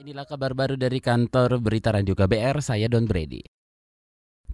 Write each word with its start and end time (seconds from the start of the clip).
Inilah 0.00 0.24
kabar 0.24 0.56
baru 0.56 0.80
dari 0.80 0.96
kantor 0.96 1.60
Berita 1.60 1.92
Radio 1.92 2.16
KBR, 2.16 2.64
saya 2.64 2.88
Don 2.88 3.04
Brady. 3.04 3.44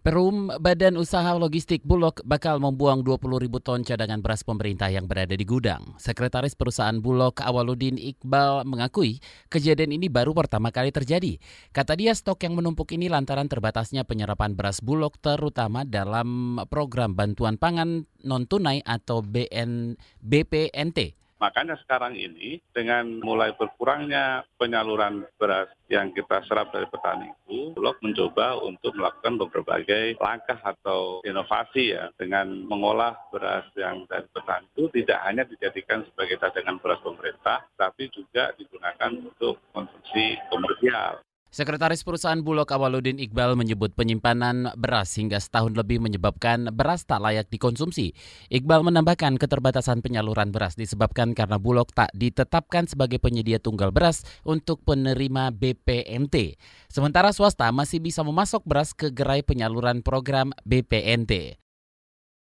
Perum 0.03 0.51
Badan 0.59 0.99
Usaha 0.99 1.39
Logistik 1.39 1.87
Bulog 1.87 2.19
bakal 2.27 2.59
membuang 2.59 3.07
20 3.07 3.47
ribu 3.47 3.63
ton 3.63 3.87
cadangan 3.87 4.19
beras 4.19 4.43
pemerintah 4.43 4.91
yang 4.91 5.07
berada 5.07 5.39
di 5.39 5.47
gudang. 5.47 5.95
Sekretaris 6.03 6.59
perusahaan 6.59 6.99
Bulog 6.99 7.39
Awaludin 7.39 7.95
Iqbal 7.95 8.67
mengakui 8.67 9.23
kejadian 9.47 9.95
ini 9.95 10.11
baru 10.11 10.35
pertama 10.35 10.75
kali 10.75 10.91
terjadi. 10.91 11.39
Kata 11.71 11.95
dia 11.95 12.11
stok 12.11 12.43
yang 12.43 12.59
menumpuk 12.59 12.91
ini 12.91 13.07
lantaran 13.07 13.47
terbatasnya 13.47 14.03
penyerapan 14.03 14.59
beras 14.59 14.83
Bulog 14.83 15.15
terutama 15.23 15.87
dalam 15.87 16.59
program 16.67 17.15
bantuan 17.15 17.55
pangan 17.55 18.03
non 18.27 18.51
tunai 18.51 18.83
atau 18.83 19.23
BN 19.23 19.95
BPNT. 20.19 21.26
Makanya 21.37 21.77
sekarang 21.85 22.17
ini 22.17 22.65
dengan 22.73 23.21
mulai 23.21 23.53
berkurangnya 23.53 24.49
penyaluran 24.57 25.29
beras 25.37 25.69
yang 25.93 26.09
kita 26.17 26.41
serap 26.49 26.73
dari 26.73 26.89
petani 26.89 27.29
itu, 27.29 27.77
Bulog 27.77 28.01
mencoba 28.01 28.57
untuk 28.65 28.97
melakukan 28.97 29.37
berbagai 29.53 30.17
langkah 30.17 30.57
atau 30.65 31.21
inovasi 31.29 31.93
ya 31.93 32.09
dengan 32.17 32.65
mengolah 32.65 33.15
beras 33.29 33.69
yang 33.77 34.09
dari 34.09 34.25
petani 34.33 34.65
itu 34.73 34.89
tidak 34.97 35.19
hanya 35.29 35.45
dijadikan 35.45 36.09
sebagai 36.09 36.41
cadangan 36.41 36.81
beras 36.81 37.01
pemerintah, 37.05 37.59
tapi 37.77 38.09
juga 38.09 38.57
digunakan 38.57 39.11
untuk 39.21 39.61
konsumsi 39.77 40.41
komersial. 40.49 41.26
Sekretaris 41.47 42.03
perusahaan 42.03 42.43
Bulog 42.43 42.67
Awaludin 42.69 43.23
Iqbal 43.23 43.55
menyebut 43.55 43.95
penyimpanan 43.95 44.75
beras 44.75 45.15
hingga 45.15 45.39
setahun 45.39 45.73
lebih 45.79 46.03
menyebabkan 46.03 46.69
beras 46.75 47.07
tak 47.07 47.23
layak 47.23 47.47
dikonsumsi. 47.49 48.13
Iqbal 48.51 48.83
menambahkan 48.83 49.39
keterbatasan 49.39 50.03
penyaluran 50.03 50.51
beras 50.51 50.75
disebabkan 50.75 51.33
karena 51.33 51.57
Bulog 51.57 51.95
tak 51.95 52.11
ditetapkan 52.13 52.91
sebagai 52.91 53.23
penyedia 53.23 53.63
tunggal 53.63 53.95
beras 53.95 54.27
untuk 54.43 54.83
penerima 54.83 55.55
BPNT. 55.55 56.59
Sementara 56.91 57.31
swasta 57.31 57.71
masih 57.71 58.03
bisa 58.03 58.27
memasok 58.27 58.67
beras 58.67 58.91
ke 58.93 59.15
gerai 59.15 59.47
penyaluran 59.47 60.03
program 60.03 60.51
BPNT. 60.67 61.66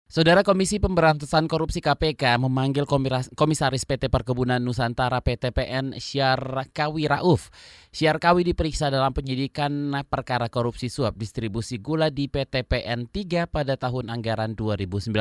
Saudara 0.09 0.41
Komisi 0.41 0.81
Pemberantasan 0.81 1.45
Korupsi 1.53 1.85
KPK 1.85 2.41
memanggil 2.41 2.89
Komisaris 3.37 3.85
PT 3.85 4.09
Perkebunan 4.09 4.57
Nusantara 4.57 5.21
PTPN 5.21 6.01
Syarkawi 6.01 7.05
Rauf. 7.13 7.53
Syarkawi 7.93 8.41
diperiksa 8.49 8.89
dalam 8.89 9.13
penyidikan 9.13 9.93
perkara 10.09 10.49
korupsi 10.49 10.89
suap 10.89 11.13
distribusi 11.21 11.77
gula 11.77 12.09
di 12.09 12.25
PTPN 12.25 13.13
3 13.13 13.53
pada 13.53 13.77
tahun 13.77 14.09
anggaran 14.09 14.57
2019. 14.57 15.13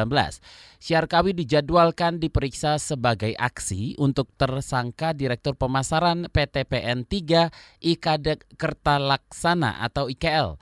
Syarkawi 0.80 1.36
dijadwalkan 1.36 2.24
diperiksa 2.24 2.80
sebagai 2.80 3.36
aksi 3.36 4.00
untuk 4.00 4.32
tersangka 4.40 5.12
Direktur 5.12 5.60
Pemasaran 5.60 6.32
PTPN 6.32 7.04
3 7.04 7.84
Ikadek 7.84 8.56
Kertalaksana 8.56 9.84
atau 9.84 10.08
IKL. 10.08 10.56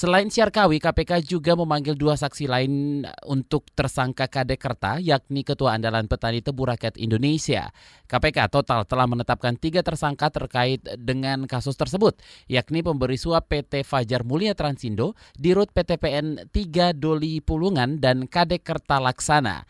Selain 0.00 0.32
Syarkawi, 0.32 0.80
KPK 0.80 1.20
juga 1.28 1.52
memanggil 1.52 1.92
dua 1.92 2.16
saksi 2.16 2.48
lain 2.48 3.04
untuk 3.28 3.68
tersangka 3.76 4.32
Kadekerta, 4.32 4.96
yakni 4.96 5.44
Ketua 5.44 5.76
Andalan 5.76 6.08
Petani 6.08 6.40
Tebu 6.40 6.72
Rakyat 6.72 6.96
Indonesia. 6.96 7.68
KPK 8.08 8.48
total 8.48 8.88
telah 8.88 9.04
menetapkan 9.04 9.60
tiga 9.60 9.84
tersangka 9.84 10.32
terkait 10.32 10.80
dengan 10.96 11.44
kasus 11.44 11.76
tersebut, 11.76 12.16
yakni 12.48 12.80
pemberi 12.80 13.20
suap 13.20 13.52
PT 13.52 13.84
Fajar 13.84 14.24
Mulia 14.24 14.56
Transindo, 14.56 15.12
Dirut 15.36 15.68
PTPN 15.68 16.48
3 16.48 16.96
Doli 16.96 17.44
Pulungan, 17.44 18.00
dan 18.00 18.24
Kadekerta 18.24 19.04
Laksana. 19.04 19.68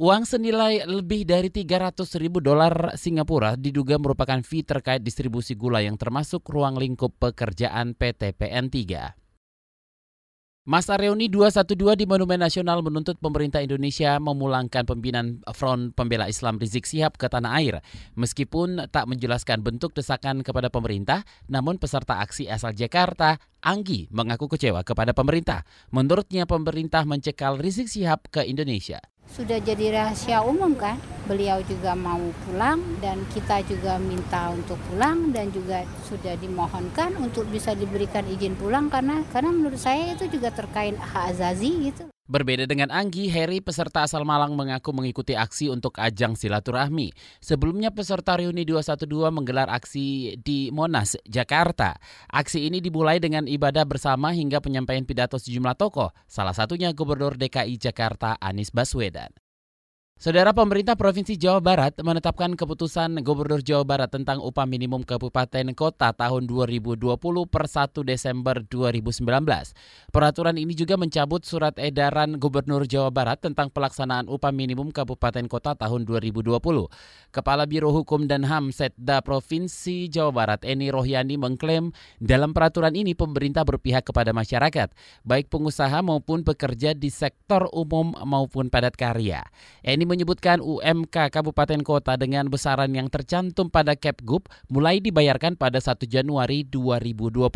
Uang 0.00 0.24
senilai 0.24 0.88
lebih 0.88 1.28
dari 1.28 1.52
300 1.52 2.00
ribu 2.16 2.40
dolar 2.40 2.96
Singapura 2.96 3.60
diduga 3.60 4.00
merupakan 4.00 4.40
fee 4.40 4.64
terkait 4.64 5.04
distribusi 5.04 5.52
gula 5.52 5.84
yang 5.84 6.00
termasuk 6.00 6.48
ruang 6.48 6.80
lingkup 6.80 7.12
pekerjaan 7.20 7.92
PTPN 7.92 8.72
3. 8.72 9.23
Masa 10.64 10.96
reuni 10.96 11.28
212 11.28 11.76
di 11.92 12.08
Monumen 12.08 12.40
Nasional 12.40 12.80
menuntut 12.80 13.20
pemerintah 13.20 13.60
Indonesia 13.60 14.16
memulangkan 14.16 14.88
pembinaan 14.88 15.44
Front 15.52 15.92
Pembela 15.92 16.24
Islam 16.24 16.56
Rizik 16.56 16.88
Sihab 16.88 17.20
ke 17.20 17.28
tanah 17.28 17.60
air. 17.60 17.84
Meskipun 18.16 18.88
tak 18.88 19.04
menjelaskan 19.04 19.60
bentuk 19.60 19.92
desakan 19.92 20.40
kepada 20.40 20.72
pemerintah, 20.72 21.28
namun 21.52 21.76
peserta 21.76 22.16
aksi 22.24 22.48
asal 22.48 22.72
Jakarta, 22.72 23.36
Anggi, 23.60 24.08
mengaku 24.08 24.48
kecewa 24.48 24.80
kepada 24.88 25.12
pemerintah. 25.12 25.68
Menurutnya 25.92 26.48
pemerintah 26.48 27.04
mencekal 27.04 27.60
Rizik 27.60 27.92
Sihab 27.92 28.24
ke 28.32 28.40
Indonesia 28.48 29.04
sudah 29.32 29.58
jadi 29.58 29.90
rahasia 29.90 30.44
umum 30.44 30.76
kan. 30.78 31.00
Beliau 31.24 31.64
juga 31.64 31.96
mau 31.96 32.20
pulang 32.44 32.78
dan 33.00 33.24
kita 33.32 33.64
juga 33.64 33.96
minta 33.96 34.52
untuk 34.52 34.76
pulang 34.92 35.32
dan 35.32 35.48
juga 35.50 35.82
sudah 36.04 36.36
dimohonkan 36.36 37.16
untuk 37.16 37.48
bisa 37.48 37.72
diberikan 37.72 38.28
izin 38.28 38.52
pulang 38.60 38.92
karena 38.92 39.24
karena 39.32 39.50
menurut 39.50 39.80
saya 39.80 40.12
itu 40.12 40.28
juga 40.28 40.52
terkait 40.52 40.94
hak 40.94 41.32
azazi 41.32 41.90
gitu. 41.90 42.13
Berbeda 42.24 42.64
dengan 42.64 42.88
Anggi, 42.88 43.28
Harry 43.28 43.60
peserta 43.60 44.00
asal 44.00 44.24
Malang 44.24 44.56
mengaku 44.56 44.96
mengikuti 44.96 45.36
aksi 45.36 45.68
untuk 45.68 46.00
ajang 46.00 46.40
silaturahmi. 46.40 47.12
Sebelumnya 47.36 47.92
peserta 47.92 48.40
reuni 48.40 48.64
212 48.64 49.28
menggelar 49.28 49.68
aksi 49.68 50.40
di 50.40 50.72
Monas, 50.72 51.20
Jakarta. 51.28 52.00
Aksi 52.32 52.64
ini 52.64 52.80
dimulai 52.80 53.20
dengan 53.20 53.44
ibadah 53.44 53.84
bersama 53.84 54.32
hingga 54.32 54.64
penyampaian 54.64 55.04
pidato 55.04 55.36
sejumlah 55.36 55.76
tokoh, 55.76 56.16
salah 56.24 56.56
satunya 56.56 56.96
Gubernur 56.96 57.36
DKI 57.36 57.76
Jakarta 57.76 58.40
Anies 58.40 58.72
Baswedan. 58.72 59.43
Saudara 60.14 60.54
pemerintah 60.54 60.94
Provinsi 60.94 61.34
Jawa 61.34 61.58
Barat 61.58 61.98
menetapkan 61.98 62.54
keputusan 62.54 63.18
Gubernur 63.26 63.58
Jawa 63.66 63.82
Barat 63.82 64.14
tentang 64.14 64.38
upah 64.38 64.62
minimum 64.62 65.02
kabupaten 65.02 65.74
kota 65.74 66.14
tahun 66.14 66.46
2020 66.46 67.18
per 67.50 67.64
1 67.66 67.98
Desember 68.06 68.62
2019. 68.62 69.26
Peraturan 70.14 70.54
ini 70.54 70.70
juga 70.78 70.94
mencabut 70.94 71.42
surat 71.42 71.74
edaran 71.82 72.38
Gubernur 72.38 72.86
Jawa 72.86 73.10
Barat 73.10 73.42
tentang 73.42 73.74
pelaksanaan 73.74 74.30
upah 74.30 74.54
minimum 74.54 74.94
kabupaten 74.94 75.50
kota 75.50 75.74
tahun 75.74 76.06
2020. 76.06 76.62
Kepala 77.34 77.66
Biro 77.66 77.90
Hukum 77.90 78.30
dan 78.30 78.46
HAM 78.46 78.70
Setda 78.70 79.18
Provinsi 79.18 80.06
Jawa 80.06 80.30
Barat 80.30 80.62
Eni 80.62 80.94
Rohyani 80.94 81.34
mengklaim 81.34 81.90
dalam 82.22 82.54
peraturan 82.54 82.94
ini 82.94 83.18
pemerintah 83.18 83.66
berpihak 83.66 84.06
kepada 84.06 84.30
masyarakat, 84.30 84.94
baik 85.26 85.50
pengusaha 85.50 86.06
maupun 86.06 86.46
pekerja 86.46 86.94
di 86.94 87.10
sektor 87.10 87.66
umum 87.74 88.14
maupun 88.22 88.70
padat 88.70 88.94
karya. 88.94 89.42
Eni 89.82 90.03
ini 90.04 90.20
menyebutkan 90.20 90.60
UMK 90.60 91.32
Kabupaten 91.32 91.80
Kota 91.80 92.20
dengan 92.20 92.52
besaran 92.52 92.92
yang 92.92 93.08
tercantum 93.08 93.72
pada 93.72 93.96
Kepgub 93.96 94.44
mulai 94.68 95.00
dibayarkan 95.00 95.56
pada 95.56 95.80
1 95.80 96.04
Januari 96.04 96.68
2020. 96.68 97.48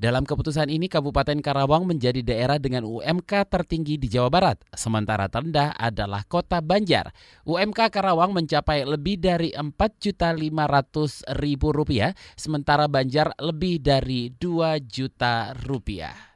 Dalam 0.00 0.24
keputusan 0.24 0.72
ini 0.72 0.88
Kabupaten 0.88 1.44
Karawang 1.44 1.84
menjadi 1.84 2.24
daerah 2.24 2.56
dengan 2.56 2.88
UMK 2.88 3.52
tertinggi 3.52 4.00
di 4.00 4.08
Jawa 4.08 4.32
Barat, 4.32 4.64
sementara 4.72 5.28
terendah 5.28 5.76
adalah 5.76 6.24
Kota 6.24 6.64
Banjar. 6.64 7.12
UMK 7.44 7.92
Karawang 7.92 8.32
mencapai 8.32 8.88
lebih 8.88 9.20
dari 9.20 9.52
4.500.000 9.52 11.36
rupiah, 11.68 12.16
sementara 12.32 12.88
Banjar 12.88 13.36
lebih 13.44 13.84
dari 13.84 14.32
2 14.32 14.80
juta 14.88 15.52
rupiah. 15.68 16.32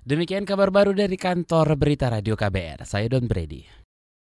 Demikian 0.00 0.48
kabar 0.48 0.72
baru 0.72 0.96
dari 0.96 1.20
kantor 1.20 1.76
Berita 1.76 2.08
Radio 2.08 2.32
KBR. 2.40 2.88
Saya 2.88 3.12
Don 3.12 3.28
Brady. 3.28 3.83